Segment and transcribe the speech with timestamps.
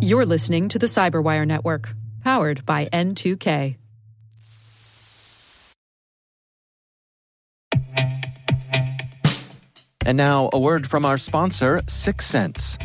[0.00, 3.76] You're listening to the Cyberwire Network, powered by N2K.
[10.04, 12.76] And now, a word from our sponsor, Syxsense.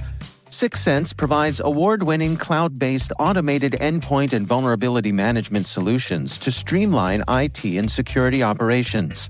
[0.50, 7.66] Syxsense provides award winning cloud based automated endpoint and vulnerability management solutions to streamline IT
[7.66, 9.30] and security operations.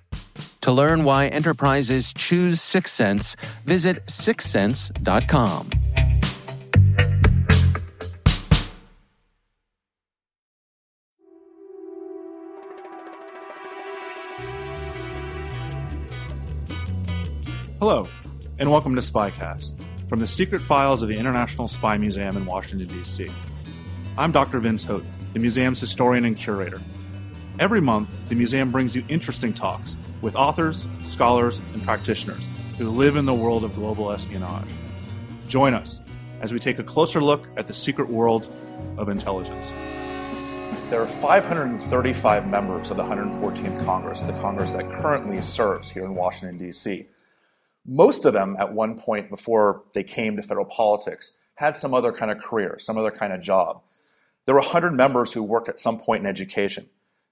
[0.61, 5.69] To learn why enterprises choose Syxsense, visit syxsense.com.
[17.79, 18.07] Hello,
[18.59, 19.73] and welcome to Spycast
[20.07, 23.31] from the secret files of the International Spy Museum in Washington, D.C.
[24.15, 24.59] I'm Dr.
[24.59, 26.79] Vince Houghton, the museum's historian and curator.
[27.59, 33.17] Every month, the museum brings you interesting talks with authors, scholars, and practitioners who live
[33.17, 34.69] in the world of global espionage.
[35.47, 35.99] Join us
[36.39, 38.47] as we take a closer look at the secret world
[38.97, 39.67] of intelligence.
[40.89, 46.15] There are 535 members of the 114th Congress, the Congress that currently serves here in
[46.15, 47.07] Washington, D.C.
[47.85, 52.13] Most of them, at one point before they came to federal politics, had some other
[52.13, 53.81] kind of career, some other kind of job.
[54.45, 56.89] There were 100 members who worked at some point in education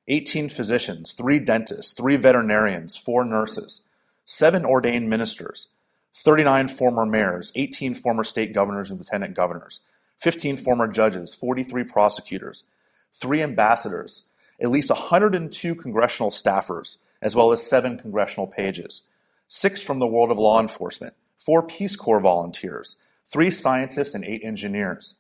[0.10, 3.82] 18 physicians, three dentists, three veterinarians, four nurses,
[4.26, 5.70] seven ordained ministers,
[6.14, 9.82] 39 former mayors, 18 former state governors and lieutenant governors,
[10.18, 12.66] 15 former judges, 43 prosecutors,
[13.14, 14.28] three ambassadors,
[14.62, 19.04] at least 102 congressional staffers, as well as seven congressional pages
[19.50, 24.42] six from the world of law enforcement, four Peace Corps volunteers, three scientists, and eight
[24.44, 25.16] engineers,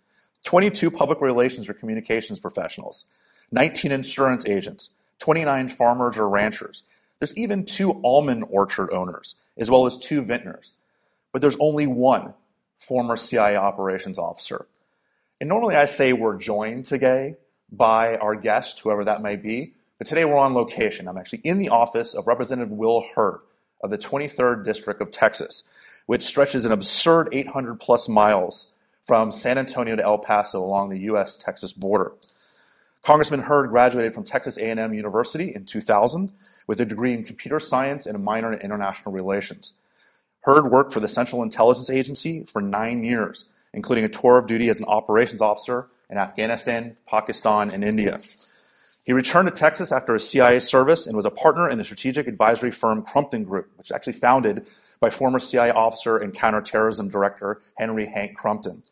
[0.45, 3.05] 22 public relations or communications professionals,
[3.51, 4.89] 19 insurance agents,
[5.19, 6.83] 29 farmers or ranchers.
[7.19, 10.73] There's even two almond orchard owners, as well as two vintners.
[11.31, 12.33] But there's only one
[12.77, 14.65] former CIA operations officer.
[15.39, 17.35] And normally I say we're joined today
[17.71, 21.07] by our guest, whoever that may be, but today we're on location.
[21.07, 23.41] I'm actually in the office of Representative Will Hurd,
[23.81, 25.63] of the 23rd District of Texas,
[26.05, 28.71] which stretches an absurd 800 plus miles
[29.03, 31.37] from San Antonio to El Paso along the U.S.
[31.37, 32.11] Texas border.
[33.01, 36.31] Congressman Hurd graduated from Texas A&M University in 2000
[36.67, 39.73] with a degree in computer science and a minor in international relations.
[40.41, 44.69] Hurd worked for the Central Intelligence Agency for nine years, including a tour of duty
[44.69, 48.19] as an operations officer in Afghanistan, Pakistan, and India.
[49.03, 52.27] He returned to Texas after his CIA service and was a partner in the strategic
[52.27, 54.67] advisory firm Crumpton Group, which is actually founded
[54.99, 58.83] by former CIA officer and counterterrorism director Henry Hank Crumpton.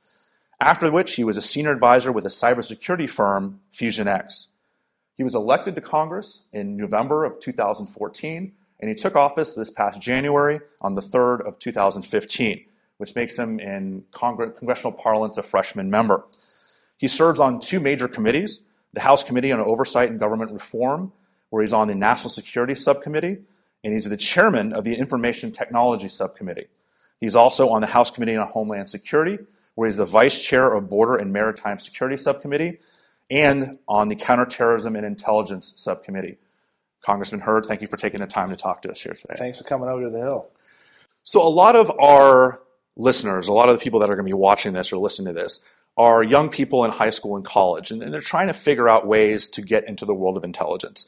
[0.59, 4.47] After which, he was a senior advisor with a cybersecurity firm, FusionX.
[5.16, 10.01] He was elected to Congress in November of 2014, and he took office this past
[10.01, 12.66] January on the 3rd of 2015,
[12.97, 16.25] which makes him in congressional parlance a freshman member.
[16.97, 18.62] He serves on two major committees
[18.94, 21.12] the House Committee on Oversight and Government Reform,
[21.50, 23.38] where he's on the National Security Subcommittee,
[23.84, 26.66] and he's the chairman of the Information Technology Subcommittee.
[27.19, 29.38] He's also on the House Committee on Homeland Security,
[29.78, 32.80] where he's the vice chair of Border and Maritime Security Subcommittee,
[33.30, 36.40] and on the Counterterrorism and Intelligence Subcommittee.
[37.02, 39.36] Congressman Hurd, thank you for taking the time to talk to us here today.
[39.38, 40.48] Thanks for coming over to the Hill.
[41.22, 42.60] So, a lot of our
[42.96, 45.36] listeners, a lot of the people that are going to be watching this or listening
[45.36, 45.60] to this,
[45.96, 49.48] are young people in high school and college, and, they're trying to figure out ways
[49.50, 51.06] to get into the world of intelligence.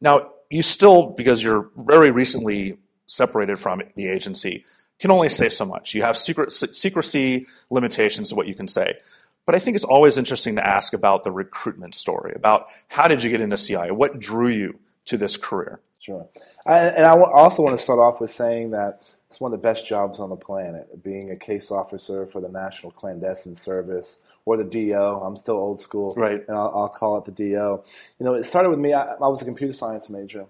[0.00, 2.76] Now, you still, because you're very recently
[3.06, 4.64] separated from the agency,
[5.00, 5.94] can only say so much.
[5.94, 8.98] You have secret, secrecy limitations to what you can say.
[9.46, 13.22] But I think it's always interesting to ask about the recruitment story, about how did
[13.22, 13.90] you get into CIA?
[13.90, 15.80] What drew you to this career?
[15.98, 16.28] Sure.
[16.66, 19.62] I, and I also want to start off with saying that it's one of the
[19.62, 24.56] best jobs on the planet, being a case officer for the National Clandestine Service or
[24.56, 24.94] the DO.
[24.94, 26.46] I'm still old school, right?
[26.46, 27.52] And I'll, I'll call it the DO.
[27.52, 27.82] You
[28.20, 28.94] know, it started with me.
[28.94, 30.46] I, I was a computer science major.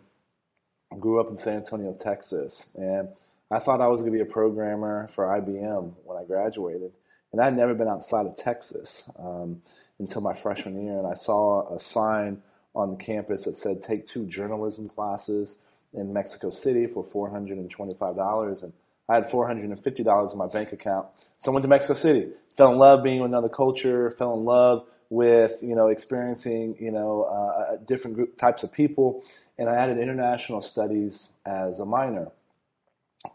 [0.93, 3.09] I grew up in San Antonio, Texas, and
[3.51, 6.93] I thought I was going to be a programmer for IBM when I graduated.
[7.33, 9.63] And I'd never been outside of Texas um,
[9.99, 12.43] until my freshman year, and I saw a sign
[12.75, 15.59] on the campus that said take two journalism classes
[15.93, 18.63] in Mexico City for $425.
[18.63, 18.73] And
[19.09, 21.07] I had $450 in my bank account.
[21.39, 24.45] So I went to Mexico City, fell in love being with another culture, fell in
[24.45, 29.25] love with you know experiencing you know uh, different group types of people,
[29.59, 32.31] and I added international studies as a minor.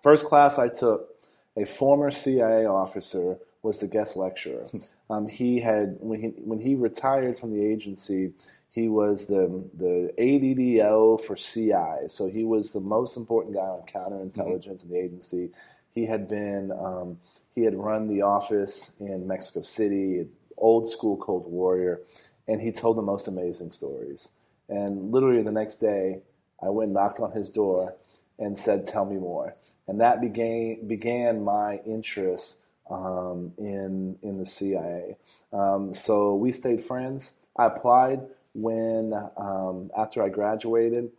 [0.02, 1.10] First class I took,
[1.58, 4.68] a former CIA officer was the guest lecturer.
[5.08, 8.34] Um, he had when he when he retired from the agency,
[8.72, 13.84] he was the the ADDO for CI, so he was the most important guy on
[13.84, 14.88] counterintelligence mm-hmm.
[14.88, 15.50] in the agency.
[15.94, 17.20] He had been um,
[17.54, 20.26] he had run the office in Mexico City,
[20.58, 22.02] old school Cold Warrior,
[22.48, 24.32] and he told the most amazing stories.
[24.68, 26.22] And literally the next day,
[26.62, 27.96] I went and knocked on his door
[28.40, 29.56] and said, "Tell me more."
[29.88, 35.18] And that began began my interest um, in in the CIA.
[35.54, 37.34] Um, so we stayed friends.
[37.58, 38.22] I applied
[38.54, 41.12] when um, after I graduated.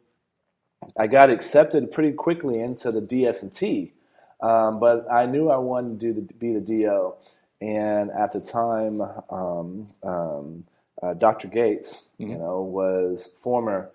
[0.96, 3.94] I got accepted pretty quickly into the DS and T,
[4.40, 7.14] um, but I knew I wanted to do the, be the DO.
[7.60, 10.64] And at the time, um, um,
[11.02, 11.48] uh, Dr.
[11.48, 12.32] Gates, mm-hmm.
[12.32, 13.90] you know, was former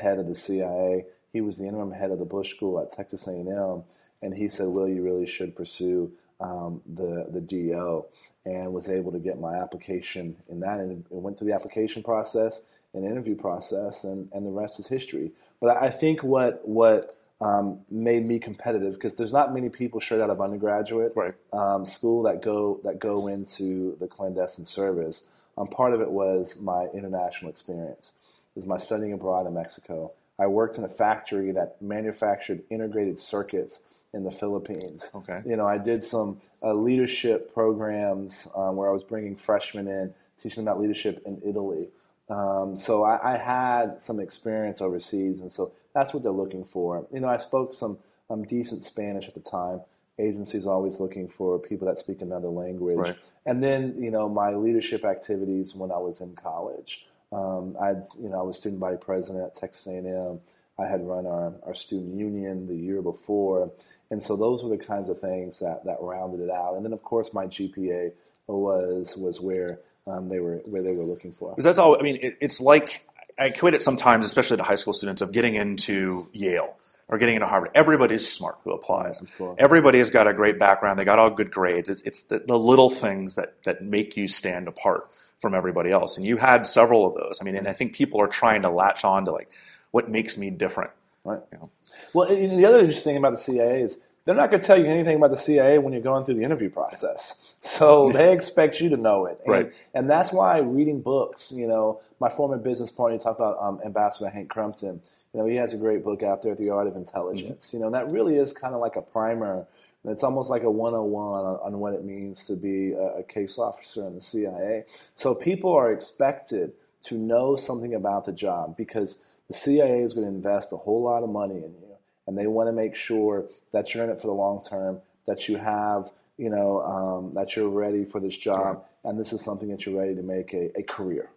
[0.00, 1.04] head of the CIA.
[1.32, 3.82] He was the interim head of the Bush School at Texas A&M,
[4.22, 8.06] and he said, "Will, you really should pursue um, the the DO,
[8.44, 12.66] and was able to get my application in that, and went through the application process
[12.94, 15.32] and interview process, and, and the rest is history.
[15.60, 20.20] But I think what what um, made me competitive because there's not many people straight
[20.20, 21.34] out of undergraduate right.
[21.52, 25.24] um, school that go that go into the clandestine service.
[25.56, 28.12] Um, part of it was my international experience,
[28.54, 30.12] is my studying abroad in Mexico.
[30.38, 33.82] I worked in a factory that manufactured integrated circuits
[34.14, 35.10] in the Philippines.
[35.14, 35.42] Okay.
[35.44, 40.14] You know, I did some uh, leadership programs um, where I was bringing freshmen in,
[40.42, 41.88] teaching them about leadership in Italy.
[42.30, 47.06] Um, so I, I, had some experience overseas, and so that's what they're looking for.
[47.10, 47.98] You know, I spoke some
[48.28, 49.80] um, decent Spanish at the time.
[50.18, 52.98] Agencies always looking for people that speak another language.
[52.98, 53.16] Right.
[53.46, 57.06] And then, you know, my leadership activities when I was in college.
[57.32, 60.40] Um, I'd, you know, I was student body president at Texas A&M.
[60.78, 63.70] I had run our, our student union the year before.
[64.10, 66.76] And so those were the kinds of things that, that rounded it out.
[66.76, 68.12] And then, of course, my GPA
[68.46, 71.50] was was where um, they were where they were looking for.
[71.50, 71.98] Because that's all.
[71.98, 73.06] I mean, it, it's like
[73.38, 76.76] I equate it sometimes, especially to high school students, of getting into Yale
[77.08, 77.70] or getting into Harvard.
[77.74, 79.22] Everybody's smart who applies.
[79.40, 80.98] Yeah, Everybody has got a great background.
[80.98, 81.88] They got all good grades.
[81.88, 85.08] It's, it's the, the, little things that that make you stand apart
[85.38, 86.16] from everybody else.
[86.16, 87.38] And you had several of those.
[87.40, 89.50] I mean, and I think people are trying to latch on to like
[89.90, 90.90] what makes me different.
[91.24, 91.40] Right.
[91.52, 91.70] You know?
[92.12, 94.86] Well, the other interesting thing about the CIA is they're not going to tell you
[94.86, 97.54] anything about the CIA when you're going through the interview process.
[97.62, 99.40] So they expect you to know it.
[99.44, 99.72] And, right.
[99.94, 104.28] and that's why reading books, you know, my former business partner talked about um, Ambassador
[104.28, 105.00] Hank Crumpton.
[105.32, 107.68] You know, he has a great book out there, The Art of Intelligence.
[107.68, 107.76] Mm-hmm.
[107.76, 109.66] You know, and that really is kind of like a primer.
[110.04, 113.58] It's almost like a 101 on, on what it means to be a, a case
[113.58, 114.84] officer in the CIA.
[115.14, 116.72] So people are expected
[117.02, 121.02] to know something about the job because the CIA is going to invest a whole
[121.02, 121.96] lot of money in you,
[122.26, 125.48] and they want to make sure that you're in it for the long term, that
[125.48, 129.68] you have, you know, um, that you're ready for this job, and this is something
[129.68, 131.30] that you're ready to make a, a career.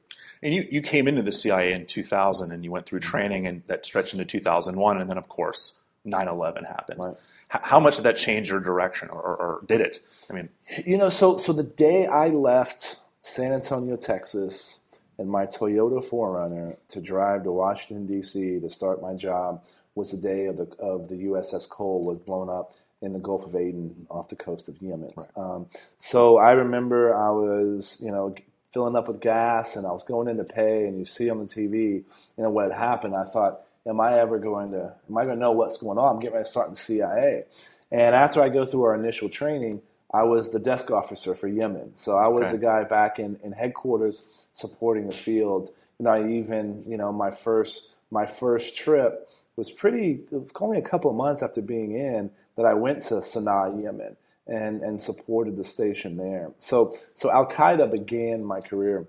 [0.44, 3.64] And you, you came into the CIA in 2000 and you went through training and
[3.68, 5.00] that stretched into 2001.
[5.00, 7.00] And then, of course, 9 11 happened.
[7.00, 7.16] Right.
[7.50, 10.00] how much did that change your direction or, or, or, did it?
[10.30, 10.50] I mean,
[10.86, 14.80] you know, so, so the day I left San Antonio, Texas,
[15.18, 18.60] and my Toyota 4Runner to drive to Washington D.C.
[18.60, 22.50] to start my job was the day of the of the USS Cole was blown
[22.50, 25.12] up in the Gulf of Aden off the coast of Yemen.
[25.16, 25.28] Right.
[25.36, 25.68] Um,
[25.98, 28.34] so I remember I was you know
[28.74, 31.40] filling up with gas and I was going in to pay and you see on
[31.40, 32.06] the TV you
[32.38, 33.16] know what had happened.
[33.16, 36.16] I thought, am I ever going to am I going to know what's going on?
[36.16, 37.46] I'm getting ready to start in the CIA.
[37.92, 39.82] And after I go through our initial training,
[40.14, 41.96] I was the desk officer for Yemen.
[41.96, 42.54] So I was okay.
[42.54, 44.24] the guy back in, in headquarters
[44.54, 45.70] supporting the field.
[46.00, 50.78] You know, I even, you know, my first my first trip was pretty was only
[50.78, 55.02] a couple of months after being in that I went to Sana'a, Yemen, and and
[55.02, 56.52] supported the station there.
[56.58, 59.08] So so Al Qaeda began my career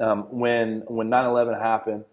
[0.00, 2.04] um, when when 9/11 happened.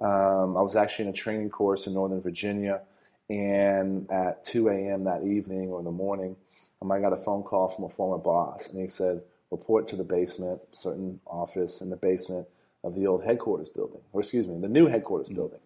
[0.00, 2.82] Um, I was actually in a training course in Northern Virginia,
[3.28, 5.04] and at 2 a.m.
[5.04, 6.36] that evening or in the morning,
[6.82, 9.96] um, I got a phone call from a former boss, and he said, report to
[9.96, 12.46] the basement, certain office in the basement
[12.82, 15.36] of the old headquarters building, or excuse me, the new headquarters mm-hmm.
[15.36, 15.60] building.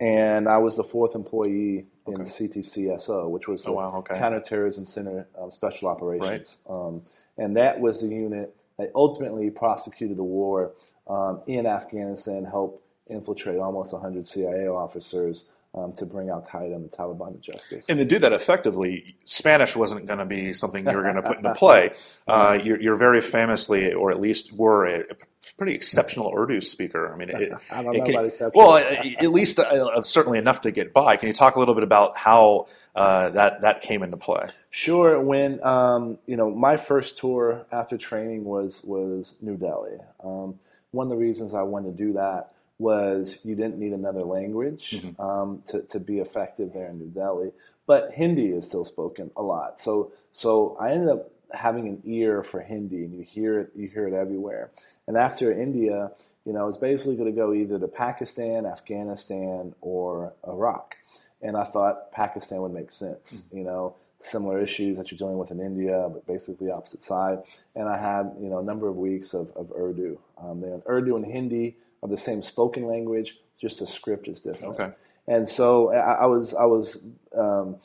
[0.00, 2.22] And I was the fourth employee in okay.
[2.22, 4.18] CTCSO, which was the oh, wow, okay.
[4.18, 6.58] Counterterrorism Center um, Special Operations.
[6.66, 6.76] Right.
[6.76, 7.02] Um,
[7.38, 10.72] and that was the unit that ultimately prosecuted the war
[11.06, 16.88] um, in Afghanistan, helped infiltrate almost 100 CIA officers um, to bring Al Qaeda and
[16.88, 17.88] the Taliban to justice.
[17.88, 21.22] And to do that effectively, Spanish wasn't going to be something you were going to
[21.22, 21.90] put into play.
[22.26, 25.14] Uh, you're, you're, very famously, or at least were, a, a
[25.58, 27.12] pretty exceptional Urdu speaker.
[27.12, 28.66] I mean, it, I don't know can, about exceptional.
[28.68, 31.18] Well, at least uh, certainly enough to get by.
[31.18, 34.46] Can you talk a little bit about how uh, that that came into play?
[34.70, 35.20] Sure.
[35.20, 39.98] When um, you know, my first tour after training was was New Delhi.
[40.24, 40.58] Um,
[40.92, 44.90] one of the reasons I wanted to do that was you didn't need another language
[44.92, 45.20] mm-hmm.
[45.20, 47.52] um, to, to be effective there in New Delhi.
[47.86, 49.78] But Hindi is still spoken a lot.
[49.78, 53.88] So so I ended up having an ear for Hindi, and you hear it you
[53.88, 54.70] hear it everywhere.
[55.06, 56.10] And after India,
[56.44, 60.96] you know, I was basically going to go either to Pakistan, Afghanistan, or Iraq.
[61.42, 63.44] And I thought Pakistan would make sense.
[63.46, 63.58] Mm-hmm.
[63.58, 67.40] You know, similar issues that you're dealing with in India, but basically opposite side.
[67.76, 70.18] And I had you know a number of weeks of, of Urdu.
[70.38, 74.78] Um, then Urdu and Hindi of the same spoken language, just the script is different.
[74.78, 74.92] Okay.
[75.26, 77.04] And so I, I was, I was,
[77.36, 77.76] um,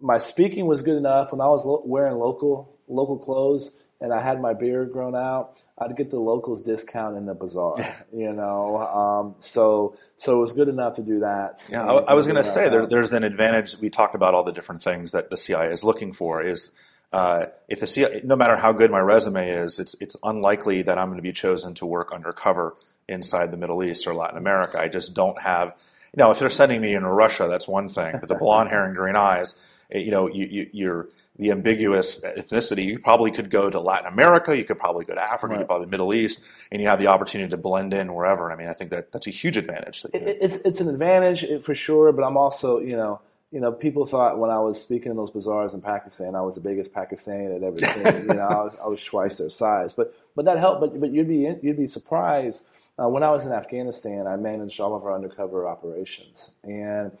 [0.00, 4.22] my speaking was good enough when I was lo- wearing local local clothes and I
[4.22, 5.60] had my beard grown out.
[5.76, 7.76] I'd get the locals discount in the bazaar,
[8.12, 8.76] you know.
[8.76, 11.66] Um, so so it was good enough to do that.
[11.70, 13.76] Yeah, I, I was going to say there, there's an advantage.
[13.78, 16.42] We talked about all the different things that the CIA is looking for.
[16.42, 16.70] Is
[17.12, 21.08] uh, if the no matter how good my resume is, it's it's unlikely that I'm
[21.08, 22.76] going to be chosen to work undercover
[23.08, 24.78] inside the Middle East or Latin America.
[24.78, 25.74] I just don't have.
[26.14, 28.16] You know, if they're sending me into Russia, that's one thing.
[28.18, 29.54] But the blonde hair and green eyes,
[29.90, 32.84] eh, you know, you, you, you're the ambiguous ethnicity.
[32.86, 34.56] You probably could go to Latin America.
[34.56, 35.48] You could probably go to Africa.
[35.48, 35.54] Right.
[35.54, 38.50] You could probably Middle East, and you have the opportunity to blend in wherever.
[38.50, 40.04] I mean, I think that that's a huge advantage.
[40.12, 43.20] It, it's it's an advantage for sure, but I'm also you know
[43.50, 46.54] you know, people thought when I was speaking in those bazaars in Pakistan, I was
[46.54, 48.28] the biggest Pakistani they'd ever seen.
[48.28, 49.92] you know, I was, I was, twice their size.
[49.92, 50.80] But but that helped.
[50.80, 52.66] But but you'd be you'd be surprised.
[53.00, 57.12] Uh, when I was in Afghanistan, I managed all of our undercover operations, and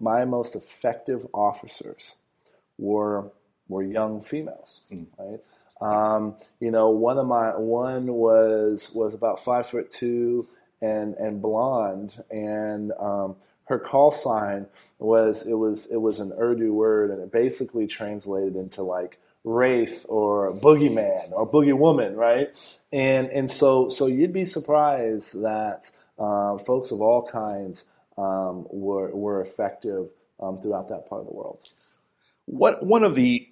[0.00, 2.14] my most effective officers
[2.78, 3.30] were
[3.68, 5.06] were young females, mm.
[5.18, 5.40] right?
[5.80, 10.46] Um, you know, one of my one was was about five foot two
[10.80, 13.36] and and blonde, and um,
[13.68, 14.66] her call sign
[14.98, 20.04] was it was it was an Urdu word, and it basically translated into like wraith
[20.08, 22.48] or boogeyman or boogie woman, right?
[22.92, 27.84] And and so so you'd be surprised that uh, folks of all kinds
[28.16, 30.08] um, were were effective
[30.40, 31.62] um, throughout that part of the world.
[32.46, 33.48] What one of the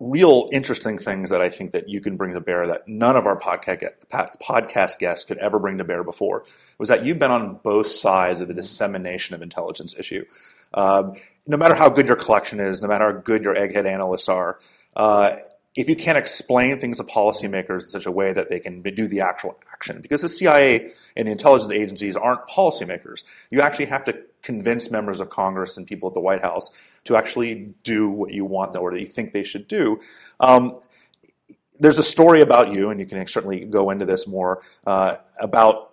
[0.00, 3.26] real interesting things that I think that you can bring to bear that none of
[3.26, 6.44] our podcast podcast guests could ever bring to bear before
[6.78, 10.24] was that you've been on both sides of the dissemination of intelligence issue.
[10.72, 11.14] Um,
[11.46, 14.60] no matter how good your collection is, no matter how good your egghead analysts are,
[14.94, 15.36] uh,
[15.78, 19.06] if you can't explain things to policymakers in such a way that they can do
[19.06, 24.04] the actual action, because the CIA and the intelligence agencies aren't policymakers, you actually have
[24.06, 26.72] to convince members of Congress and people at the White House
[27.04, 30.00] to actually do what you want or that you think they should do.
[30.40, 30.72] Um,
[31.78, 35.92] there's a story about you, and you can certainly go into this more uh, about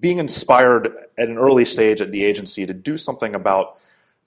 [0.00, 0.86] being inspired
[1.18, 3.76] at an early stage at the agency to do something about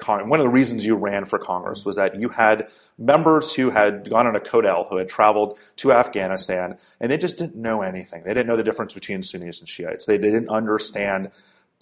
[0.07, 4.09] one of the reasons you ran for Congress was that you had members who had
[4.09, 8.23] gone on a CODEL, who had traveled to Afghanistan, and they just didn't know anything.
[8.23, 10.05] They didn't know the difference between Sunnis and Shiites.
[10.05, 11.31] They didn't understand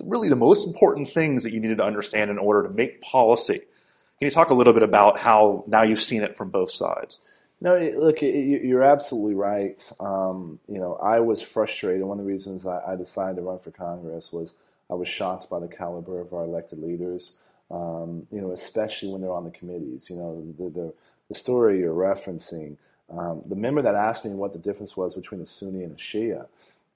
[0.04, 3.58] really the most important things that you needed to understand in order to make policy.
[3.58, 7.20] Can you talk a little bit about how now you've seen it from both sides?
[7.62, 9.92] No, look, you're absolutely right.
[10.00, 12.04] Um, you know, I was frustrated.
[12.04, 14.54] One of the reasons I decided to run for Congress was
[14.90, 17.38] I was shocked by the caliber of our elected leaders
[17.72, 20.10] um, you know, especially when they're on the committees.
[20.10, 20.94] You know, the, the,
[21.30, 22.78] the story you're referencing,
[23.10, 25.96] um, the member that asked me what the difference was between a Sunni and a
[25.96, 26.48] Shia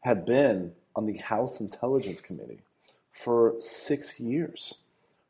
[0.01, 2.59] had been on the House Intelligence Committee
[3.11, 4.75] for six years.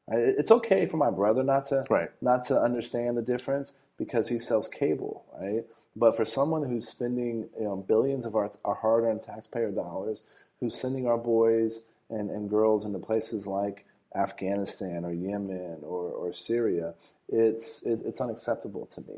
[0.07, 2.09] It's okay for my brother not to right.
[2.21, 5.63] not to understand the difference because he sells cable, right?
[5.95, 10.23] But for someone who's spending you know, billions of our, our hard-earned taxpayer dollars,
[10.59, 16.33] who's sending our boys and, and girls into places like Afghanistan or Yemen or, or
[16.33, 16.93] Syria,
[17.29, 19.15] it's it, it's unacceptable to me.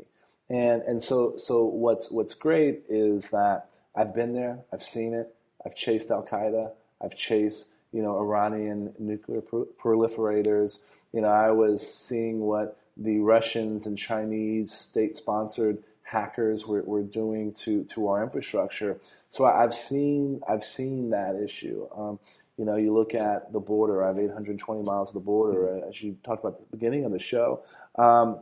[0.48, 5.34] And and so so what's what's great is that I've been there, I've seen it,
[5.64, 6.70] I've chased Al Qaeda,
[7.02, 10.80] I've chased you know Iranian nuclear proliferators.
[11.12, 17.52] You know I was seeing what the Russians and Chinese state-sponsored hackers were, were doing
[17.52, 18.98] to to our infrastructure.
[19.30, 21.88] So I've seen I've seen that issue.
[21.94, 22.18] Um,
[22.56, 24.02] you know, you look at the border.
[24.02, 25.88] I have 820 miles of the border, mm-hmm.
[25.88, 27.62] as you talked about at the beginning of the show.
[27.96, 28.40] Um,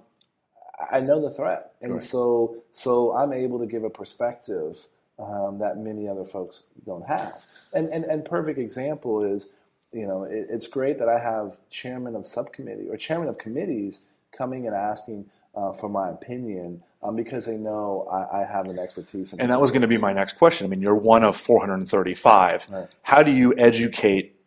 [0.90, 2.02] I know the threat, and right.
[2.02, 4.86] so so I'm able to give a perspective
[5.18, 7.44] um, that many other folks don't have.
[7.72, 9.48] And and and perfect example is
[9.94, 14.00] you know, it, it's great that I have chairman of subcommittee or chairman of committees
[14.36, 18.78] coming and asking uh, for my opinion um, because they know I, I have an
[18.78, 19.34] expertise.
[19.34, 20.66] and that was going to be my next question.
[20.66, 22.66] I mean, you're one of 435.
[22.70, 22.88] Right.
[23.02, 24.40] How do you educate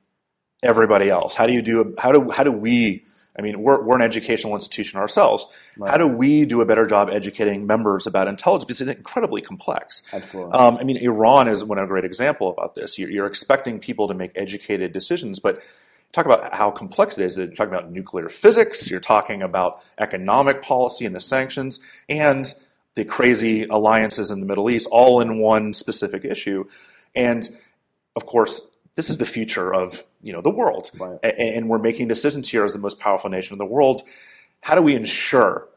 [0.64, 1.36] everybody else?
[1.36, 1.96] How do you do?
[1.98, 3.06] How do how do we?
[3.38, 5.46] I mean, we're, we're an educational institution ourselves.
[5.78, 5.92] Right.
[5.92, 8.66] How do we do a better job educating members about intelligence?
[8.66, 10.02] Because it's incredibly complex.
[10.12, 10.54] Absolutely.
[10.54, 12.98] Um, I mean, Iran is one a great example about this.
[12.98, 15.62] You're, you're expecting people to make educated decisions, but
[16.12, 17.38] talk about how complex it is.
[17.38, 22.54] You're talking about nuclear physics, you're talking about economic policy and the sanctions, and
[22.96, 26.66] the crazy alliances in the Middle East, all in one specific issue.
[27.16, 27.48] And
[28.16, 31.20] of course, this is the future of you know the world, right.
[31.24, 34.02] and we're making decisions here as the most powerful nation in the world.
[34.62, 35.70] How do we ensure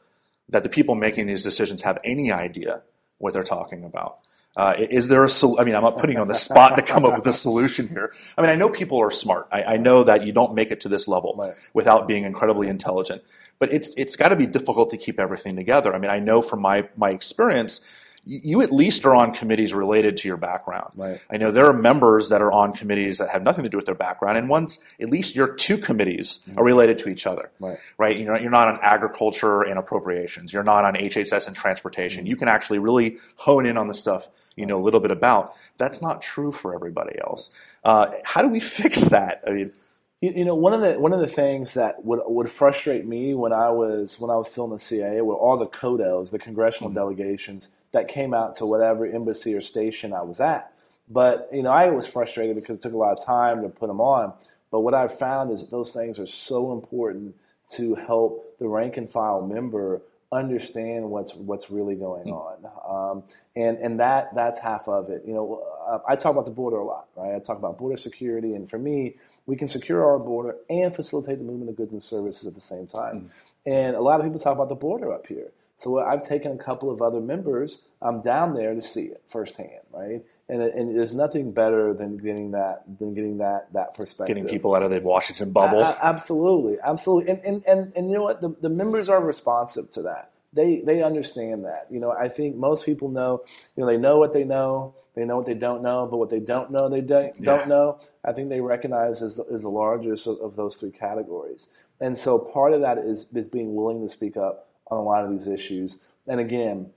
[0.48, 2.82] that the people making these decisions have any idea
[3.18, 4.20] what they're talking about?
[4.56, 6.82] Uh, is there a sol- I mean, I'm not putting you on the spot to
[6.82, 8.12] come up with a solution here.
[8.36, 9.46] I mean, I know people are smart.
[9.52, 11.54] I, I know that you don't make it to this level right.
[11.72, 13.22] without being incredibly intelligent.
[13.60, 15.94] But it's it's got to be difficult to keep everything together.
[15.94, 17.80] I mean, I know from my my experience
[18.24, 20.92] you at least are on committees related to your background.
[20.94, 21.20] Right.
[21.30, 23.86] I know there are members that are on committees that have nothing to do with
[23.86, 26.58] their background, and once at least your two committees mm-hmm.
[26.58, 27.50] are related to each other.
[27.58, 27.78] Right.
[27.98, 28.18] Right.
[28.18, 30.52] You're not, you're not on agriculture and appropriations.
[30.52, 32.24] You're not on HHS and transportation.
[32.24, 32.30] Mm-hmm.
[32.30, 35.54] You can actually really hone in on the stuff you know a little bit about.
[35.78, 37.50] That's not true for everybody else.
[37.82, 39.42] Uh, how do we fix that?
[39.46, 39.72] I mean.
[40.22, 43.32] You, you, know, one of the one of the things that would would frustrate me
[43.32, 46.38] when I was when I was still in the CIA were all the CODELs, the
[46.38, 46.98] congressional mm-hmm.
[46.98, 50.72] delegations that came out to whatever embassy or station I was at.
[51.08, 53.88] But you know, I was frustrated because it took a lot of time to put
[53.88, 54.32] them on.
[54.70, 57.34] But what I've found is that those things are so important
[57.76, 62.34] to help the rank and file member understand what's what's really going hmm.
[62.34, 62.56] on,
[62.88, 63.22] um,
[63.56, 65.22] and and that that's half of it.
[65.26, 67.34] You know, uh, I talk about the border a lot, right?
[67.34, 69.16] I talk about border security, and for me,
[69.46, 72.60] we can secure our border and facilitate the movement of goods and services at the
[72.60, 73.22] same time.
[73.22, 73.30] Mm.
[73.66, 75.50] And a lot of people talk about the border up here.
[75.80, 79.80] So I've taken a couple of other members um, down there to see it firsthand,
[79.90, 80.22] right?
[80.46, 84.36] And, and there's nothing better than getting that than getting that that perspective.
[84.36, 85.82] Getting people out of the Washington bubble.
[86.02, 87.32] absolutely, absolutely.
[87.32, 88.42] And, and and and you know what?
[88.42, 90.32] The, the members are responsive to that.
[90.52, 91.86] They they understand that.
[91.90, 93.42] You know, I think most people know.
[93.74, 94.96] You know, they know what they know.
[95.14, 97.56] They know what they don't know, but what they don't know, they don't, yeah.
[97.56, 98.00] don't know.
[98.22, 101.72] I think they recognize as, as the largest of, of those three categories.
[102.00, 105.24] And so part of that is, is being willing to speak up on a lot
[105.24, 106.00] of these issues.
[106.26, 106.90] And again,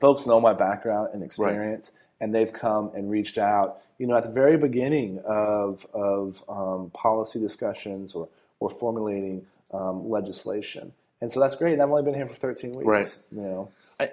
[0.00, 2.24] folks know my background and experience, right.
[2.24, 3.78] and they've come and reached out.
[3.98, 8.28] You know, at the very beginning of of um, policy discussions or
[8.60, 11.74] or formulating um, legislation, and so that's great.
[11.74, 12.86] And I've only been here for 13 weeks.
[12.86, 13.18] Right.
[13.32, 13.70] You know.
[13.98, 14.10] I,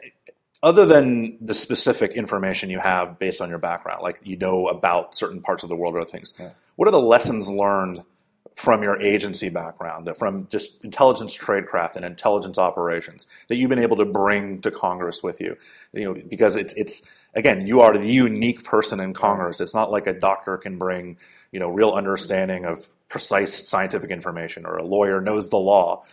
[0.62, 5.14] other than the specific information you have based on your background, like you know about
[5.14, 6.52] certain parts of the world or things, yeah.
[6.78, 8.02] what are the lessons learned
[8.56, 13.80] from your agency background, that from just intelligence tradecraft and intelligence operations that you've been
[13.80, 15.58] able to bring to Congress with you.
[15.94, 17.02] You know, because it's it's
[17.34, 19.60] again, you are the unique person in Congress.
[19.60, 21.18] It's not like a doctor can bring,
[21.52, 26.04] you know, real understanding of precise scientific information or a lawyer knows the law.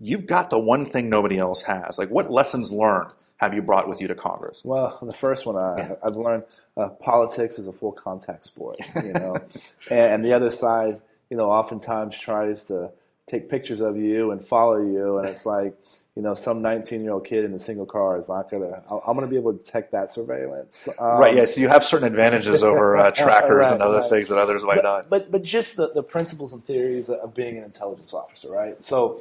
[0.00, 1.98] You've got the one thing nobody else has.
[1.98, 4.62] Like what lessons learned have you brought with you to Congress?
[4.64, 5.94] Well, the first one I, yeah.
[6.02, 6.44] I've learned
[6.76, 9.50] uh, politics is a full contact sport, you know, and,
[9.90, 12.90] and the other side you know, oftentimes tries to
[13.26, 15.76] take pictures of you and follow you, and it's like,
[16.14, 18.82] you know, some 19 year old kid in a single car is not gonna.
[18.90, 20.88] I'm gonna be able to detect that surveillance.
[20.98, 21.34] Um, right.
[21.34, 21.44] Yeah.
[21.44, 24.08] So you have certain advantages over uh, trackers right, and other right.
[24.08, 25.10] things that others might but, not.
[25.10, 28.82] But but just the, the principles and theories of being an intelligence officer, right?
[28.82, 29.20] So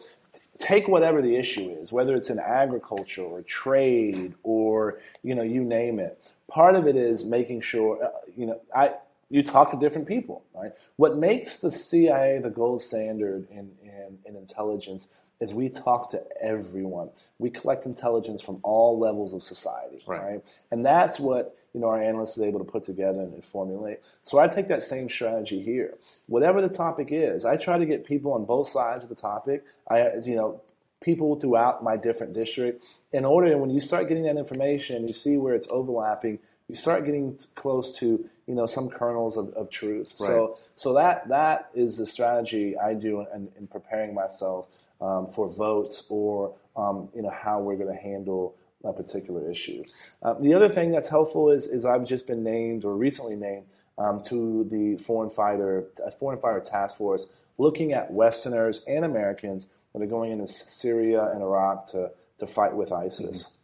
[0.57, 5.63] take whatever the issue is, whether it's in agriculture or trade or you know you
[5.63, 6.17] name it.
[6.47, 8.93] Part of it is making sure uh, you know I
[9.29, 10.71] you talk to different people, right?
[10.97, 15.07] What makes the CIA the gold standard in, in, in, intelligence
[15.41, 17.09] is we talk to everyone.
[17.39, 20.21] We collect intelligence from all levels of society, right?
[20.21, 20.43] right?
[20.71, 23.99] And that's what you know our analyst is able to put together and, and formulate.
[24.23, 25.95] So I take that same strategy here.
[26.27, 29.63] Whatever the topic is, I try to get people on both sides of the topic.
[29.89, 30.61] I you know
[31.01, 35.13] people throughout my different district in order and when you start getting that information you
[35.13, 39.69] see where it's overlapping you start getting close to you know some kernels of, of
[39.69, 40.13] truth.
[40.19, 40.27] Right.
[40.27, 44.67] So so that that is the strategy I do in, in preparing myself
[45.01, 49.83] um, for votes or um, you know how we're going to handle a particular issue.
[50.21, 53.65] Uh, the other thing that's helpful is is I've just been named or recently named
[53.97, 55.85] um, to the foreign fighter
[56.19, 61.41] foreign fighter task force, looking at Westerners and Americans that are going into Syria and
[61.41, 63.43] Iraq to to fight with ISIS.
[63.43, 63.54] Mm-hmm.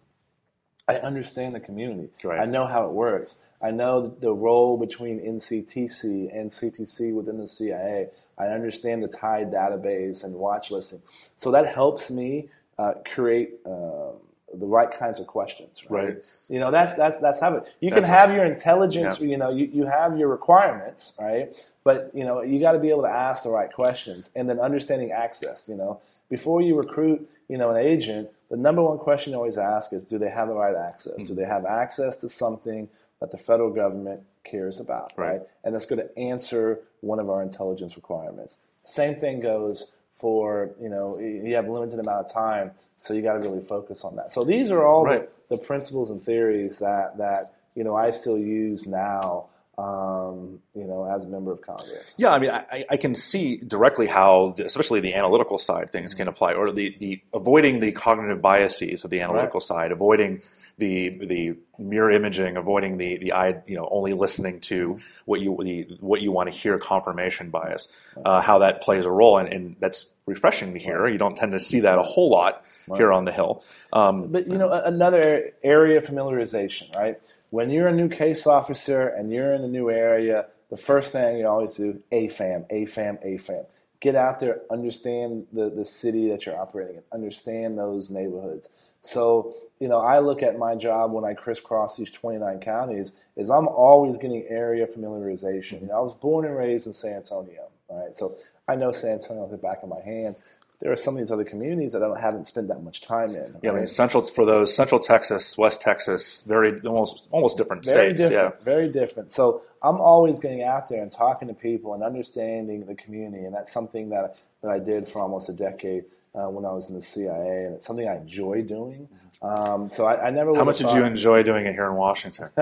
[0.91, 2.09] I understand the community.
[2.23, 2.41] Right.
[2.41, 3.39] I know how it works.
[3.61, 8.07] I know the role between NCTC and CTC within the CIA.
[8.37, 11.01] I understand the TIDE database and watch listing.
[11.35, 14.13] So that helps me uh, create uh,
[14.53, 15.83] the right kinds of questions.
[15.89, 16.05] Right.
[16.05, 16.17] Right.
[16.49, 17.63] You know, that's that's that's how it.
[17.79, 19.21] You That's- can have your intelligence.
[19.21, 19.27] Yeah.
[19.27, 21.55] You know, you, you have your requirements, right?
[21.83, 24.59] But you know, you got to be able to ask the right questions, and then
[24.59, 25.69] understanding access.
[25.69, 29.57] You know, before you recruit, you know, an agent, the number one question you always
[29.57, 31.13] ask is, do they have the right access?
[31.15, 31.25] Mm-hmm.
[31.27, 32.89] Do they have access to something
[33.21, 35.29] that the federal government cares about, Right.
[35.31, 35.41] right?
[35.63, 38.57] And that's going to answer one of our intelligence requirements.
[38.83, 43.21] Same thing goes for you know you have a limited amount of time, so you
[43.23, 44.31] got to really focus on that.
[44.31, 45.29] So these are all Right.
[45.49, 49.45] the, the principles and theories that that you know I still use now.
[49.81, 52.13] Um, you know, as a member of Congress.
[52.17, 56.13] Yeah, I mean, I, I can see directly how, the, especially the analytical side, things
[56.13, 60.41] can apply, or the, the avoiding the cognitive biases of the analytical side, avoiding
[60.77, 65.57] the the mirror imaging, avoiding the the eye, you know, only listening to what you
[65.61, 67.87] the, what you want to hear, confirmation bias,
[68.23, 71.07] uh, how that plays a role, and, and that's refreshing to hear.
[71.07, 72.63] You don't tend to see that a whole lot
[72.95, 73.63] here on the Hill.
[73.93, 77.19] Um, But you know, another area of familiarization, right?
[77.51, 81.37] When you're a new case officer and you're in a new area, the first thing
[81.37, 83.65] you always do, AFAM, AFAM, AFAM.
[83.99, 88.69] Get out there, understand the, the city that you're operating in, understand those neighborhoods.
[89.01, 93.49] So, you know, I look at my job when I crisscross these 29 counties is
[93.49, 95.81] I'm always getting area familiarization.
[95.81, 98.17] You know, I was born and raised in San Antonio, right?
[98.17, 100.37] So I know San Antonio the back of my hand.
[100.81, 103.29] There are some of these other communities that I don't, haven't spent that much time
[103.35, 103.55] in.
[103.61, 103.89] yeah, I mean, right?
[103.89, 108.29] central for those Central Texas, West Texas, very almost almost different very states.
[108.29, 108.63] different, Yeah.
[108.65, 109.31] very different.
[109.31, 113.53] So I'm always getting out there and talking to people and understanding the community, and
[113.53, 116.95] that's something that that I did for almost a decade uh, when I was in
[116.95, 119.07] the CIA, and it's something I enjoy doing.
[119.41, 120.55] Um, so I, I never.
[120.55, 122.49] How much did you enjoy doing it here in Washington?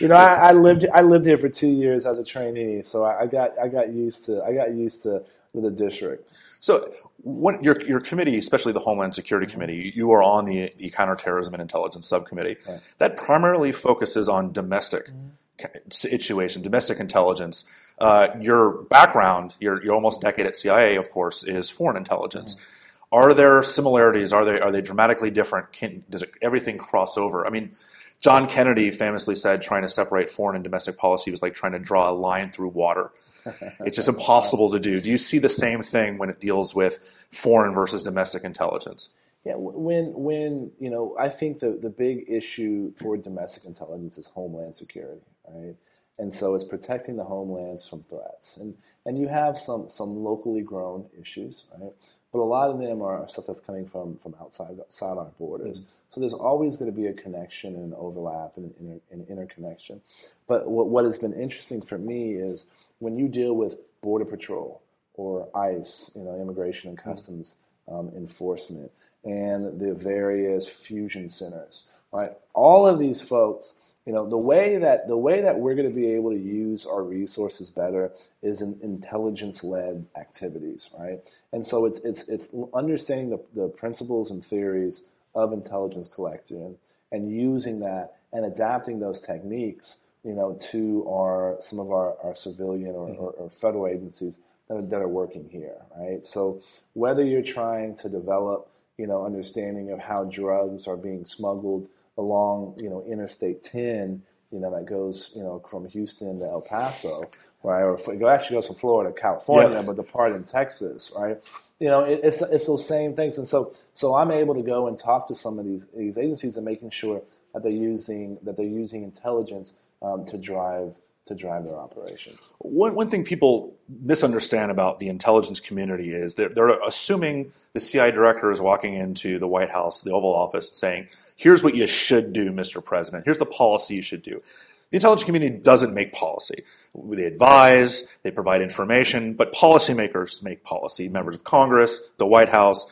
[0.00, 3.04] you know, I, I lived I lived here for two years as a trainee, so
[3.04, 5.22] I, I got I got used to I got used to
[5.60, 6.32] the district.
[6.60, 9.52] So, what, your your committee, especially the Homeland Security mm-hmm.
[9.52, 12.56] Committee, you are on the the Counterterrorism and Intelligence Subcommittee.
[12.98, 15.28] That primarily focuses on domestic mm-hmm.
[15.58, 17.64] ca- situation, domestic intelligence.
[17.98, 22.54] Uh, your background, your your almost decade at CIA, of course, is foreign intelligence.
[22.54, 22.70] Mm-hmm.
[23.12, 24.32] Are there similarities?
[24.32, 25.72] Are they are they dramatically different?
[25.72, 27.46] Can, does it, everything cross over?
[27.46, 27.72] I mean.
[28.20, 31.78] John Kennedy famously said trying to separate foreign and domestic policy was like trying to
[31.78, 33.10] draw a line through water.
[33.80, 35.00] It's just impossible to do.
[35.00, 39.10] Do you see the same thing when it deals with foreign versus domestic intelligence?
[39.44, 44.26] Yeah, when when you know, I think the the big issue for domestic intelligence is
[44.26, 45.76] homeland security, right?
[46.18, 50.62] And so it's protecting the homelands from threats, and and you have some some locally
[50.62, 51.92] grown issues, right?
[52.32, 55.80] But a lot of them are stuff that's coming from from outside outside our borders.
[55.80, 55.90] Mm-hmm.
[56.14, 59.26] So there's always going to be a connection and an overlap and an, inter, an
[59.28, 60.00] interconnection.
[60.46, 62.66] But what what has been interesting for me is
[63.00, 64.80] when you deal with border patrol
[65.14, 67.56] or ICE, you know, immigration and customs
[67.90, 68.92] um, enforcement,
[69.24, 72.30] and the various fusion centers, right?
[72.52, 73.74] All of these folks,
[74.06, 76.86] you know, the way that the way that we're going to be able to use
[76.86, 81.18] our resources better is in intelligence-led activities, right?
[81.52, 86.76] And so it's it's it's understanding the, the principles and theories of intelligence collecting
[87.12, 92.34] and using that and adapting those techniques, you know, to our some of our, our
[92.34, 96.24] civilian or, or, or federal agencies that are, that are working here, right?
[96.24, 96.62] So
[96.94, 102.78] whether you're trying to develop, you know, understanding of how drugs are being smuggled along,
[102.80, 107.28] you know, Interstate 10, you know, that goes, you know, from Houston to El Paso,
[107.64, 107.82] right?
[107.82, 109.82] Or it actually goes from Florida to California, Yeah.
[109.82, 111.42] but the part in Texas, right?
[111.80, 114.86] You know, it, it's it's those same things, and so so I'm able to go
[114.86, 117.20] and talk to some of these these agencies and making sure
[117.52, 120.94] that they're using that they're using intelligence um, to drive
[121.26, 122.38] to drive their operations.
[122.58, 128.10] One, one thing people misunderstand about the intelligence community is that they're assuming the CI
[128.10, 132.34] director is walking into the White House, the Oval Office, saying, Here's what you should
[132.34, 132.84] do, Mr.
[132.84, 133.24] President.
[133.24, 134.42] Here's the policy you should do.
[134.90, 136.64] The intelligence community doesn't make policy.
[136.94, 141.08] They advise, they provide information, but policymakers make policy.
[141.08, 142.86] Members of Congress, the White House,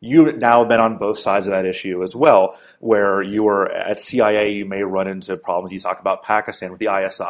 [0.00, 3.70] you now have been on both sides of that issue as well, where you were
[3.70, 5.72] at CIA, you may run into problems.
[5.72, 7.24] You talk about Pakistan with the ISI,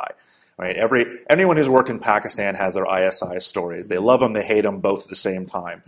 [0.58, 0.76] right?
[0.76, 3.88] Every anyone who's worked in Pakistan has their ISI stories.
[3.88, 5.82] They love them, they hate them, both at the same time.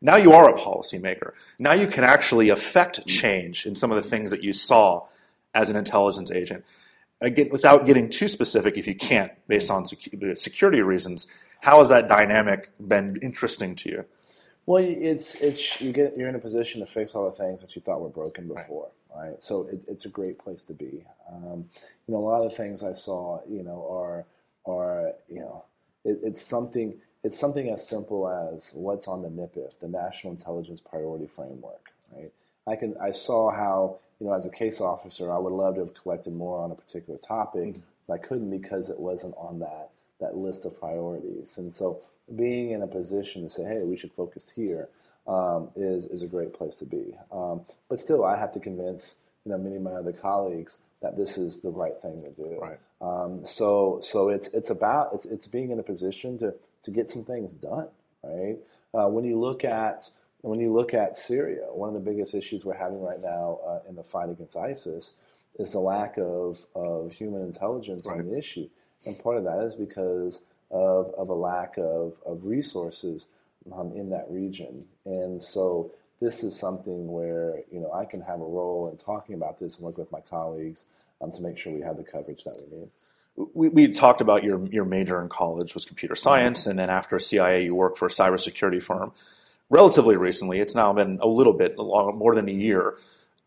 [0.00, 1.32] Now you are a policymaker.
[1.58, 3.06] Now you can actually affect mm.
[3.06, 5.06] change in some of the things that you saw
[5.52, 6.64] as an intelligence agent.
[7.20, 11.26] Again, without getting too specific, if you can't, based on secu- security reasons,
[11.60, 14.04] how has that dynamic been interesting to you?
[14.66, 17.74] Well, it's it's you get you're in a position to fix all the things that
[17.74, 19.42] you thought were broken before, right?
[19.42, 21.04] So it, it's a great place to be.
[21.30, 21.68] Um,
[22.06, 24.26] you know, a lot of the things I saw, you know, are
[24.66, 25.64] are you know,
[26.04, 30.80] it, it's something it's something as simple as what's on the NIPIF, the National Intelligence
[30.80, 32.32] Priority Framework, right?
[32.66, 35.80] I can I saw how you know as a case officer I would love to
[35.80, 37.80] have collected more on a particular topic, mm-hmm.
[38.06, 41.58] but I couldn't because it wasn't on that that list of priorities.
[41.58, 42.00] And so
[42.36, 44.88] being in a position to say, hey, we should focus here
[45.26, 47.14] um, is is a great place to be.
[47.32, 51.16] Um, but still, I have to convince you know many of my other colleagues that
[51.16, 52.58] this is the right thing to do.
[52.60, 52.78] Right.
[53.00, 57.08] Um, so so it's it's about it's it's being in a position to to get
[57.08, 57.88] some things done.
[58.22, 58.58] Right.
[58.92, 60.10] Uh, when you look at
[60.42, 63.80] when you look at Syria, one of the biggest issues we're having right now uh,
[63.88, 65.14] in the fight against ISIS
[65.58, 68.20] is the lack of, of human intelligence right.
[68.20, 68.68] on the issue.
[69.06, 73.28] And part of that is because of, of a lack of, of resources
[73.72, 74.84] um, in that region.
[75.04, 79.34] And so this is something where you know I can have a role in talking
[79.34, 80.86] about this and work with my colleagues
[81.20, 82.88] um, to make sure we have the coverage that we need.
[83.54, 87.18] We, we talked about your your major in college was computer science, and then after
[87.18, 89.12] CIA, you worked for a cybersecurity firm.
[89.70, 92.98] Relatively recently, it's now been a little bit long, more than a year.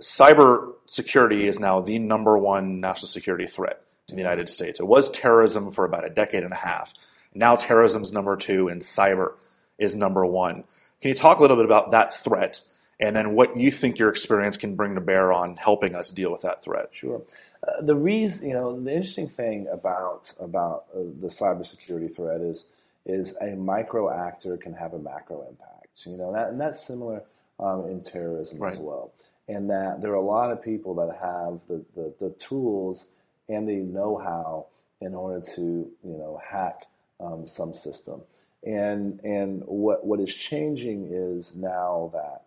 [0.01, 4.79] Cyber security is now the number one national security threat to the United States.
[4.79, 6.93] It was terrorism for about a decade and a half.
[7.33, 9.33] Now terrorism is number two, and cyber
[9.77, 10.63] is number one.
[11.01, 12.61] Can you talk a little bit about that threat
[12.99, 16.31] and then what you think your experience can bring to bear on helping us deal
[16.31, 16.89] with that threat?
[16.93, 17.21] Sure.
[17.67, 22.67] Uh, the reason, you know, the interesting thing about about uh, the cybersecurity threat is
[23.05, 25.82] is a micro actor can have a macro impact.
[26.05, 27.23] You know, that, and that's similar
[27.59, 28.73] um, in terrorism right.
[28.73, 29.13] as well.
[29.47, 33.07] And that there are a lot of people that have the, the, the tools
[33.49, 34.67] and the know-how
[35.01, 36.87] in order to, you know, hack
[37.19, 38.21] um, some system.
[38.65, 42.43] And and what what is changing is now that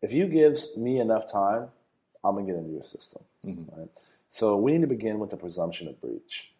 [0.00, 1.68] if you give me enough time,
[2.22, 3.22] I'm gonna get into your system.
[3.44, 3.80] Mm-hmm.
[3.80, 3.88] Right?
[4.28, 6.52] So we need to begin with the presumption of breach.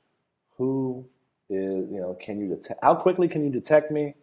[0.56, 1.06] Who
[1.48, 2.82] is you know can you detect?
[2.82, 4.14] How quickly can you detect me?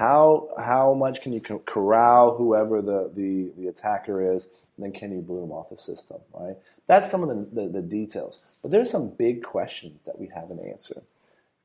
[0.00, 4.48] How how much can you corral whoever the the, the attacker is?
[4.76, 6.16] And then can you them off the system?
[6.32, 6.56] Right.
[6.86, 8.42] That's some of the, the, the details.
[8.62, 11.02] But there's some big questions that we haven't answered.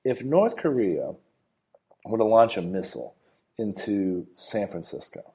[0.03, 1.13] If North Korea
[2.03, 3.15] were to launch a missile
[3.57, 5.31] into San Francisco,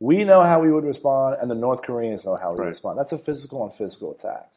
[0.00, 2.64] we know how we would respond, and the North Koreans know how we right.
[2.64, 2.98] would respond.
[2.98, 4.50] That's a physical on physical attack.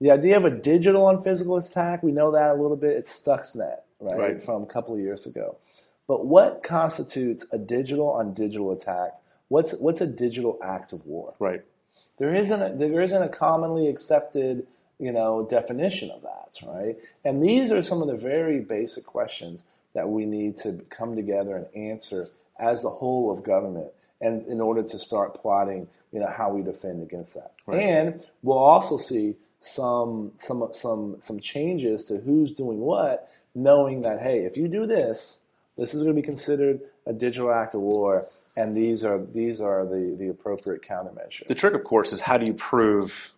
[0.00, 2.96] The idea of a digital on physical attack, we know that a little bit.
[2.96, 4.42] It's Stuxnet, right, right.
[4.42, 5.56] from a couple of years ago.
[6.08, 9.14] But what constitutes a digital on digital attack?
[9.48, 11.34] What's what's a digital act of war?
[11.38, 11.62] Right.
[12.18, 14.66] There isn't a, there isn't a commonly accepted
[14.98, 16.96] you know definition of that, right?
[17.24, 21.56] And these are some of the very basic questions that we need to come together
[21.56, 23.88] and answer as the whole of government
[24.20, 27.80] and in order to start plotting you know how we defend against that right.
[27.80, 34.20] and we'll also see some some some some changes to who's doing what knowing that
[34.20, 35.40] hey if you do this
[35.76, 39.60] this is going to be considered a digital act of war and these are these
[39.60, 43.32] are the the appropriate countermeasures the trick of course is how do you prove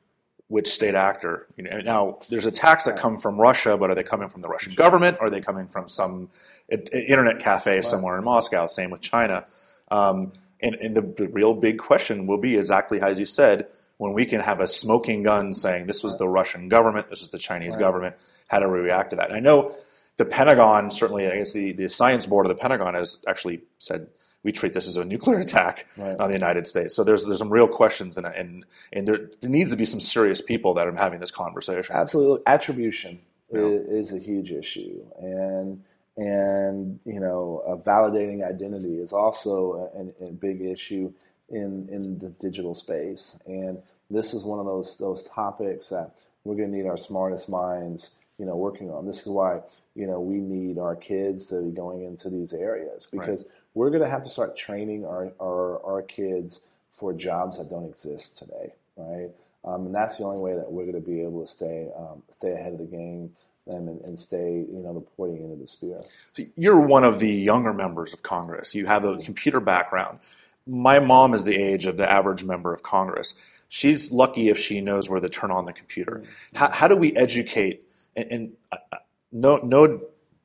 [0.49, 1.47] which state actor.
[1.57, 4.49] You know, now, there's attacks that come from Russia, but are they coming from the
[4.49, 5.17] Russian government?
[5.21, 6.29] Or are they coming from some
[6.69, 8.67] internet cafe somewhere in Moscow?
[8.67, 9.47] Same with China.
[9.91, 13.67] Um, and, and the, the, real big question will be exactly as you said,
[13.97, 17.31] when we can have a smoking gun saying this was the Russian government, this was
[17.31, 17.81] the Chinese right.
[17.81, 18.17] government,
[18.49, 19.29] how do we react to that?
[19.29, 19.75] And I know
[20.17, 24.09] the Pentagon, certainly, I guess the, the science board of the Pentagon has actually said–
[24.45, 26.17] we treat this as a nuclear attack right.
[26.21, 26.95] on the United States.
[26.95, 30.01] So there's there's some real questions, and and and there, there, needs to be some
[30.01, 31.97] serious people that are having this conversation.
[31.97, 33.19] Absolutely, attribution
[33.51, 33.61] yeah.
[33.61, 35.83] is, is, a huge issue, and
[36.17, 41.13] and you know, validating identity is also a, a, big issue
[41.49, 46.57] in in the digital space, and this is one of those those topics that we're
[46.57, 49.61] going to need our smartest minds you know working on this is why
[49.95, 53.91] you know we need our kids to be going into these areas because right we're
[53.91, 58.39] going to have to start training our, our, our kids for jobs that don't exist
[58.39, 59.31] today, right?
[59.65, 62.23] Um, and that's the only way that we're going to be able to stay um,
[62.31, 63.31] stay ahead of the game
[63.67, 66.01] and, and stay, you know, reporting into the sphere.
[66.35, 68.75] So you're one of the younger members of Congress.
[68.75, 70.19] You have a computer background.
[70.67, 73.35] My mom is the age of the average member of Congress.
[73.69, 76.23] She's lucky if she knows where to turn on the computer.
[76.23, 76.57] Mm-hmm.
[76.57, 77.87] How, how do we educate?
[78.17, 78.97] And, and uh, uh
[79.33, 80.01] no, no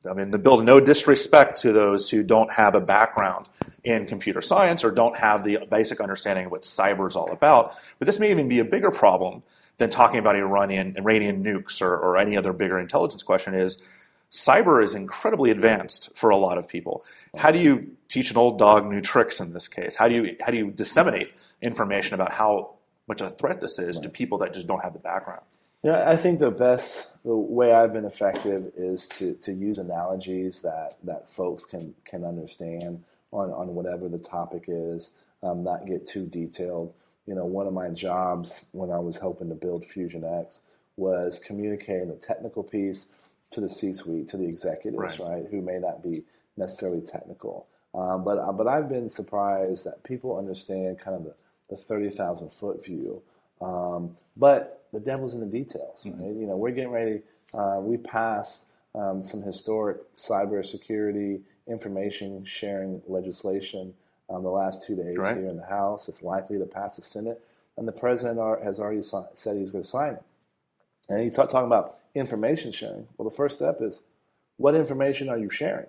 [0.09, 3.47] I mean, the bill, no disrespect to those who don't have a background
[3.83, 7.75] in computer science or don't have the basic understanding of what cyber is all about.
[7.99, 9.43] But this may even be a bigger problem
[9.77, 13.77] than talking about Iranian, Iranian nukes or, or any other bigger intelligence question is
[14.31, 17.03] cyber is incredibly advanced for a lot of people.
[17.35, 19.95] How do you teach an old dog new tricks in this case?
[19.95, 22.75] How do you, how do you disseminate information about how
[23.09, 25.41] much of a threat this is to people that just don't have the background.
[25.83, 30.61] Yeah, I think the best, the way I've been effective is to, to use analogies
[30.61, 35.11] that, that folks can, can understand on, on whatever the topic is,
[35.41, 36.93] um, not get too detailed.
[37.25, 40.63] You know, one of my jobs when I was helping to build Fusion X
[40.97, 43.07] was communicating the technical piece
[43.51, 46.23] to the C-suite, to the executives, right, right who may not be
[46.57, 47.67] necessarily technical.
[47.93, 51.35] Um, but, uh, but I've been surprised that people understand kind of the,
[51.69, 53.21] the 30,000 foot view.
[53.61, 56.03] Um, but the devil's in the details.
[56.05, 56.39] Mm-hmm.
[56.39, 57.21] You know, we're getting ready.
[57.53, 63.93] Uh, we passed um, some historic cybersecurity information sharing legislation
[64.29, 65.37] um, the last two days right.
[65.37, 66.09] here in the House.
[66.09, 67.41] It's likely to pass the Senate,
[67.77, 70.23] and the president are, has already si- said he's going to sign it.
[71.07, 73.07] And he talk, talking about information sharing.
[73.17, 74.03] Well, the first step is
[74.57, 75.87] what information are you sharing,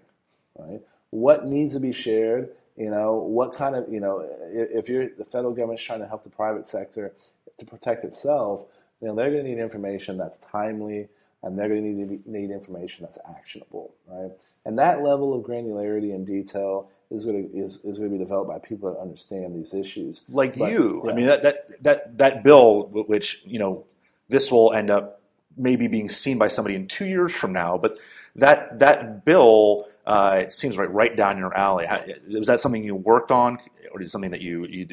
[0.59, 0.81] right?
[1.11, 2.51] What needs to be shared?
[2.77, 6.25] You know, what kind of you know, if you're the federal government's trying to help
[6.25, 7.13] the private sector
[7.59, 8.63] to protect itself,
[9.01, 11.09] you know, they're going to need information that's timely,
[11.43, 14.31] and they're going to need need information that's actionable, right?
[14.65, 18.23] And that level of granularity and detail is going to is, is going to be
[18.23, 20.23] developed by people that understand these issues.
[20.29, 21.11] Like but, you, yeah.
[21.11, 23.87] I mean that that that that bill, which you know,
[24.29, 25.21] this will end up
[25.57, 27.99] maybe being seen by somebody in two years from now, but
[28.37, 31.87] that that bill uh, it seems right right down your alley.
[32.29, 33.59] Was that something you worked on,
[33.93, 34.87] or is something that you you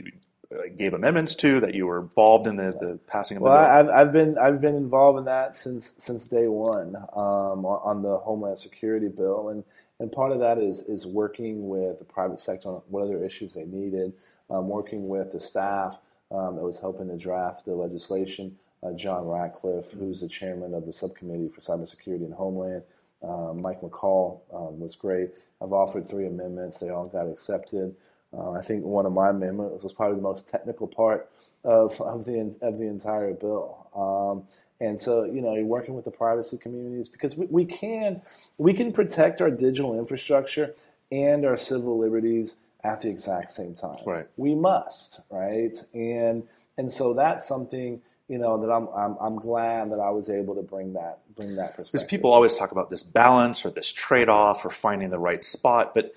[0.78, 3.94] gave amendments to that you were involved in the, the passing of well, the bill?
[3.94, 8.18] I've, I've been I've been involved in that since since day one um, on the
[8.18, 9.64] Homeland Security bill, and
[10.00, 13.54] and part of that is is working with the private sector on what other issues
[13.54, 14.14] they needed,
[14.50, 16.00] um, working with the staff
[16.32, 18.58] um, that was helping to draft the legislation.
[18.84, 22.84] Uh, John Ratcliffe, who's the chairman of the subcommittee for cybersecurity and Homeland,
[23.24, 25.32] um, Mike McCaul um, was great.
[25.62, 27.96] I've offered three amendments; they all got accepted.
[28.36, 31.30] Uh, I think one of my amendments was probably the most technical part
[31.64, 33.88] of, of the of the entire bill.
[33.96, 34.48] Um,
[34.80, 38.22] and so, you know, you're working with the privacy communities because we, we can
[38.58, 40.76] we can protect our digital infrastructure
[41.12, 43.98] and our civil liberties at the exact same time.
[44.06, 44.28] Right.
[44.38, 45.76] We must, right?
[45.94, 46.44] And
[46.78, 50.54] and so that's something you know that I'm, I'm I'm glad that I was able
[50.56, 51.92] to bring that bring that perspective.
[51.94, 55.44] Because people always talk about this balance or this trade off or finding the right
[55.44, 56.14] spot, but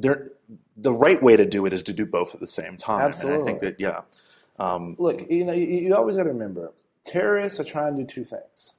[0.00, 0.30] there
[0.76, 3.02] the right way to do it is to do both at the same time.
[3.02, 3.34] Absolutely.
[3.34, 4.02] And I think that yeah.
[4.58, 6.72] Um, Look, you know, you, you always got to remember,
[7.04, 8.72] terrorists are trying to do two things.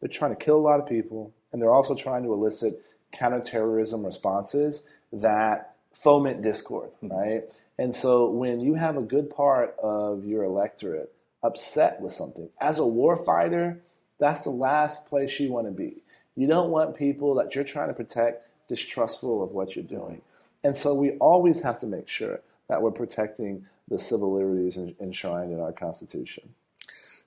[0.00, 4.04] They're trying to kill a lot of people, and they're also trying to elicit counterterrorism
[4.04, 7.14] responses that foment discord, mm-hmm.
[7.14, 7.42] right?
[7.78, 12.78] And so when you have a good part of your electorate upset with something, as
[12.78, 13.78] a warfighter,
[14.18, 16.02] that's the last place you want to be.
[16.36, 20.22] You don't want people that you're trying to protect distrustful of what you're doing.
[20.62, 25.52] And so we always have to make sure that we're protecting the civil liberties enshrined
[25.52, 26.54] in our Constitution.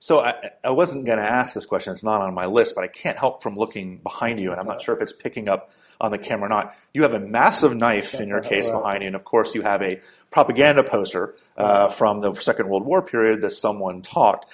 [0.04, 1.94] So I, I wasn't going to ask this question.
[1.94, 4.66] It's not on my list, but I can't help from looking behind you, and I'm
[4.66, 6.74] not sure if it's picking up on the camera or not.
[6.92, 9.80] You have a massive knife in your case behind you, and of course, you have
[9.80, 14.52] a propaganda poster uh, from the Second World War period that someone talked.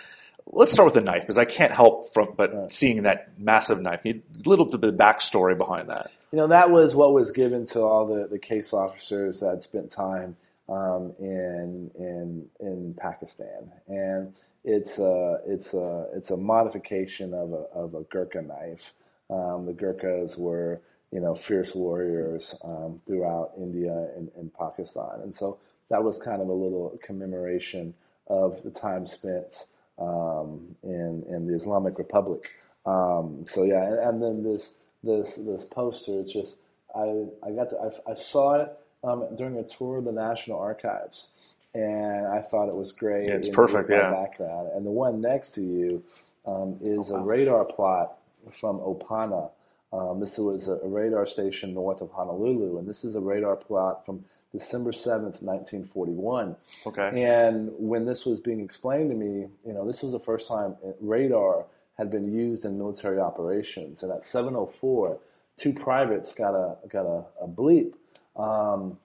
[0.53, 4.05] Let's start with the knife because I can't help from but seeing that massive knife.
[4.05, 7.67] A little bit of the backstory behind that you know, that was what was given
[7.67, 10.37] to all the, the case officers that spent time
[10.69, 14.33] um, in in in Pakistan, and
[14.65, 18.93] it's a it's a it's a modification of a of a Gurkha knife.
[19.29, 25.35] Um, the Gurkhas were you know fierce warriors um, throughout India and, and, Pakistan, and
[25.35, 25.59] so
[25.89, 27.95] that was kind of a little commemoration
[28.29, 29.65] of the time spent
[30.01, 32.51] um, in in the Islamic Republic.
[32.87, 36.21] Um, so yeah, and, and then this this this poster.
[36.21, 36.63] It's just
[36.95, 38.73] I I got to I, I saw it
[39.05, 41.29] um, during a tour of the National Archives,
[41.75, 43.29] and I thought it was great.
[43.29, 43.91] Yeah, it's perfect.
[43.91, 44.71] Yeah, background.
[44.75, 46.03] And the one next to you
[46.47, 47.21] um, is oh, wow.
[47.21, 48.17] a radar plot
[48.53, 49.51] from Opana.
[49.93, 54.07] Um, this was a radar station north of Honolulu, and this is a radar plot
[54.07, 56.57] from December 7th, 1941.
[56.87, 57.23] Okay.
[57.23, 60.77] And when this was being explained to me, you know, this was the first time
[61.01, 64.03] radar had been used in military operations.
[64.03, 65.19] And at 7:04,
[65.57, 67.93] two privates got a got a, a bleep.
[68.37, 68.99] Um,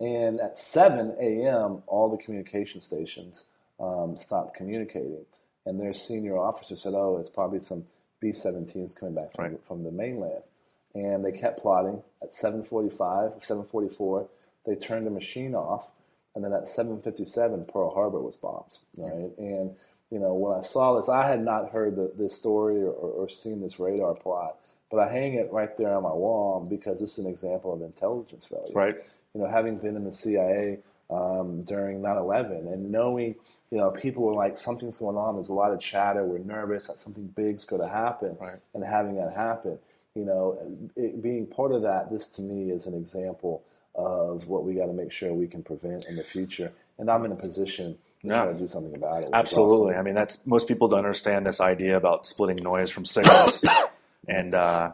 [0.00, 3.44] and at 7 a.m., all the communication stations
[3.78, 5.26] um, stopped communicating.
[5.66, 7.84] And their senior officer said, "Oh, it's probably some
[8.20, 9.60] B-17s coming back from, right.
[9.68, 10.42] from the mainland."
[10.94, 12.02] And they kept plotting.
[12.22, 14.28] At 7:45, 7:44,
[14.66, 15.90] they turned the machine off,
[16.34, 18.78] and then at 7:57, Pearl Harbor was bombed.
[18.96, 19.76] Right, and
[20.10, 23.28] you know, when I saw this, I had not heard the, this story or, or,
[23.28, 24.58] seen this radar plot,
[24.90, 27.82] but I hang it right there on my wall because this is an example of
[27.82, 28.72] intelligence failure.
[28.72, 28.96] Right.
[29.34, 30.78] You know, having been in the CIA
[31.10, 33.34] um, during 9/11, and knowing
[33.70, 35.34] you know people were like something's going on.
[35.34, 36.24] There's a lot of chatter.
[36.24, 38.58] We're nervous that something big's going to happen, right.
[38.74, 39.78] and having that happen.
[40.14, 40.58] You know,
[40.94, 43.64] it, being part of that, this to me is an example
[43.94, 46.72] of what we got to make sure we can prevent in the future.
[46.98, 49.30] And I'm in a position to try to do something about it.
[49.32, 49.92] Absolutely.
[49.92, 50.00] Awesome.
[50.00, 53.64] I mean, that's most people don't understand this idea about splitting noise from signals,
[54.28, 54.92] and uh,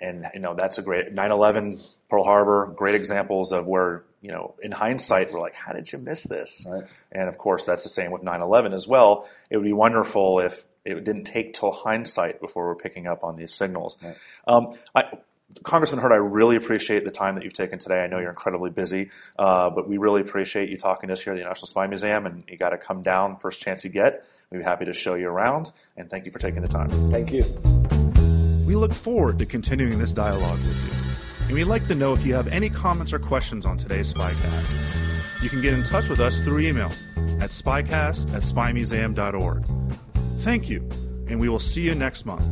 [0.00, 4.54] and you know that's a great 9/11, Pearl Harbor, great examples of where you know
[4.62, 6.66] in hindsight we're like, how did you miss this?
[6.68, 6.82] Right.
[7.10, 9.28] And of course, that's the same with 9/11 as well.
[9.50, 13.36] It would be wonderful if it didn't take till hindsight before we're picking up on
[13.36, 13.96] these signals.
[14.02, 14.16] Right.
[14.46, 15.04] Um, I,
[15.62, 18.02] Congressman Hurd, I really appreciate the time that you've taken today.
[18.02, 21.32] I know you're incredibly busy, uh, but we really appreciate you talking to us here
[21.32, 24.24] at the National Spy Museum, and you got to come down first chance you get.
[24.50, 26.88] We'd be happy to show you around, and thank you for taking the time.
[27.10, 27.44] Thank you.
[28.66, 30.90] We look forward to continuing this dialogue with you,
[31.46, 34.74] and we'd like to know if you have any comments or questions on today's Spycast.
[35.42, 36.92] You can get in touch with us through email
[37.40, 39.64] at spycast at spymuseum.org.
[40.38, 40.88] Thank you,
[41.28, 42.44] and we will see you next month.